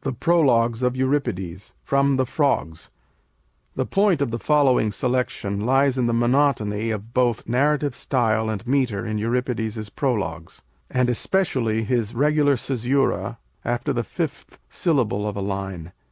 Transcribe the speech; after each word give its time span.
THE 0.00 0.12
PROLOGUES 0.12 0.82
OF 0.82 0.96
EURIPIDES 0.96 1.76
From 1.84 2.16
'The 2.16 2.26
Frogs' 2.26 2.90
[The 3.76 3.86
point 3.86 4.20
of 4.20 4.32
the 4.32 4.40
following 4.40 4.90
selection 4.90 5.60
lies 5.60 5.96
in 5.96 6.06
the 6.06 6.12
monotony 6.12 6.90
of 6.90 7.14
both 7.14 7.46
narrative 7.46 7.94
style 7.94 8.50
and 8.50 8.66
metre 8.66 9.06
in 9.06 9.18
Euripides's 9.18 9.88
prologues, 9.88 10.62
and 10.90 11.08
especially 11.08 11.84
his 11.84 12.12
regular 12.12 12.56
cæsura 12.56 13.36
after 13.64 13.92
the 13.92 14.02
fifth 14.02 14.58
syllable 14.68 15.28
of 15.28 15.36
a 15.36 15.42
line. 15.42 15.92